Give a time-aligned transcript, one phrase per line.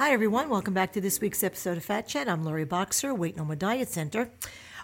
[0.00, 0.48] Hi, everyone.
[0.48, 2.26] Welcome back to this week's episode of Fat Chat.
[2.26, 4.30] I'm Lori Boxer, Weigh No More Diet Center.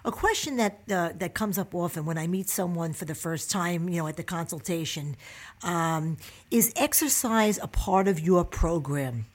[0.05, 3.49] A question that uh, that comes up often when I meet someone for the first
[3.49, 5.15] time, you know, at the consultation,
[5.63, 6.17] um,
[6.51, 9.25] is exercise a part of your program?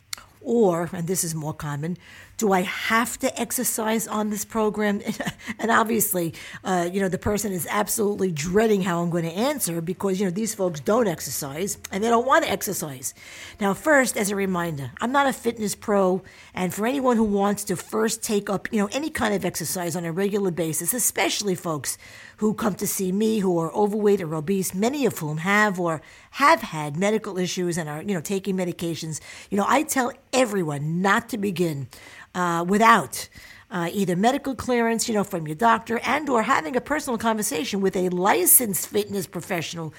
[0.40, 1.98] Or, and this is more common,
[2.36, 5.00] do I have to exercise on this program?
[5.58, 9.80] and obviously, uh, you know, the person is absolutely dreading how I'm going to answer
[9.80, 13.14] because, you know, these folks don't exercise and they don't want to exercise.
[13.60, 16.22] Now, first, as a reminder, I'm not a fitness pro.
[16.54, 19.94] And for anyone who wants to first take up, you know, any kind of exercise
[19.94, 21.98] on a regular basis, especially folks
[22.38, 26.02] who come to see me who are overweight or obese, many of whom have or
[26.32, 31.00] have had medical issues and are, you know, taking medications, you know, I tell everyone
[31.00, 31.86] not to begin
[32.34, 33.28] uh, without
[33.70, 37.80] uh, either medical clearance, you know, from your doctor, and or having a personal conversation
[37.80, 39.94] with a licensed fitness professional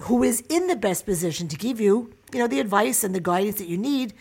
[0.00, 3.20] who is in the best position to give you, you know, the advice and the
[3.20, 4.12] guidance that you need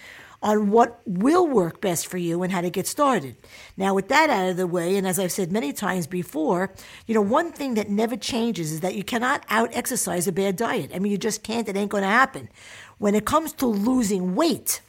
[0.41, 3.35] on what will work best for you and how to get started.
[3.77, 6.73] Now, with that out of the way, and as I've said many times before,
[7.07, 10.57] you know, one thing that never changes is that you cannot out exercise a bad
[10.57, 10.91] diet.
[10.93, 12.49] I mean, you just can't, it ain't going to happen.
[12.97, 14.81] When it comes to losing weight,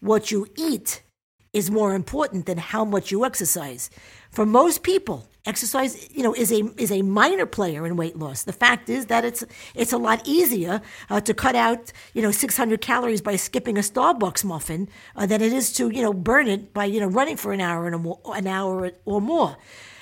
[0.00, 1.02] what you eat
[1.54, 3.88] is more important than how much you exercise.
[4.30, 8.42] For most people, exercise, you know, is a is a minor player in weight loss.
[8.42, 9.44] The fact is that it's
[9.74, 13.80] it's a lot easier uh, to cut out, you know, 600 calories by skipping a
[13.80, 17.36] Starbucks muffin uh, than it is to, you know, burn it by, you know, running
[17.36, 19.56] for an hour and a an hour or more.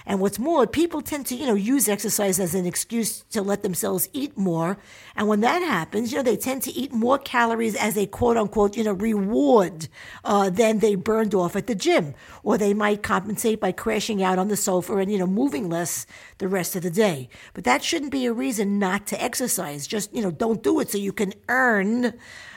[0.07, 3.63] And what's more, people tend to, you know, use exercise as an excuse to let
[3.63, 4.79] themselves eat more.
[5.15, 8.37] And when that happens, you know, they tend to eat more calories as a quote
[8.37, 9.89] unquote, you know, reward
[10.25, 12.15] uh, than they burned off at the gym.
[12.43, 16.07] Or they might compensate by crashing out on the sofa and, you know, moving less
[16.39, 17.29] the rest of the day.
[17.55, 19.87] But that shouldn't be a reason not to exercise.
[19.87, 22.15] Just, you know, don't do it so you can earn,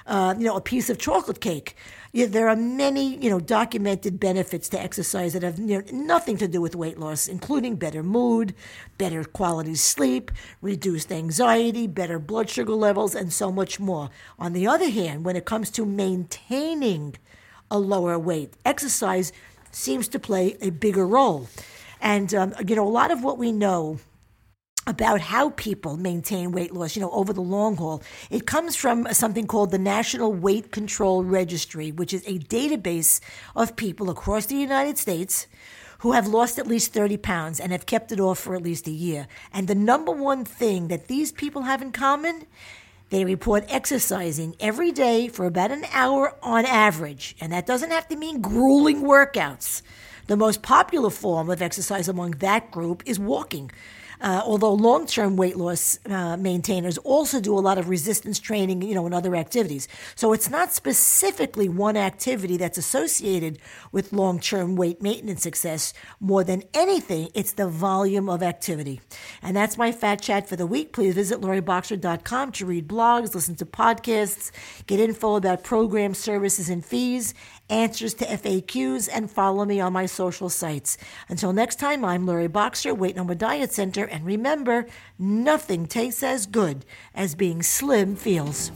[0.07, 1.75] uh, you know, a piece of chocolate cake
[2.15, 6.73] there are many, you know, documented benefits to exercise that have nothing to do with
[6.73, 8.55] weight loss, including better mood,
[8.97, 10.31] better quality sleep,
[10.61, 14.09] reduced anxiety, better blood sugar levels, and so much more.
[14.39, 17.17] On the other hand, when it comes to maintaining
[17.69, 19.33] a lower weight, exercise
[19.71, 21.49] seems to play a bigger role.
[21.99, 23.99] And, um, you know, a lot of what we know
[24.87, 28.03] about how people maintain weight loss, you know, over the long haul.
[28.29, 33.19] It comes from something called the National Weight Control Registry, which is a database
[33.55, 35.47] of people across the United States
[35.99, 38.87] who have lost at least 30 pounds and have kept it off for at least
[38.87, 39.27] a year.
[39.51, 42.45] And the number one thing that these people have in common,
[43.09, 47.35] they report exercising every day for about an hour on average.
[47.41, 49.81] And that doesn't have to mean grueling workouts.
[50.27, 53.71] The most popular form of exercise among that group is walking.
[54.21, 58.95] Uh, although long-term weight loss uh, maintainers also do a lot of resistance training, you
[58.95, 59.87] know, and other activities.
[60.15, 63.59] So it's not specifically one activity that's associated
[63.91, 65.93] with long-term weight maintenance success.
[66.19, 69.01] More than anything, it's the volume of activity.
[69.41, 70.93] And that's my fat chat for the week.
[70.93, 74.51] Please visit loriboxer.com to read blogs, listen to podcasts,
[74.87, 77.33] get info about programs, services, and fees,
[77.69, 80.97] answers to FAQs, and follow me on my social sites.
[81.29, 84.85] Until next time, I'm Lori Boxer, Weight More Diet Center, and remember,
[85.17, 88.71] nothing tastes as good as being slim feels.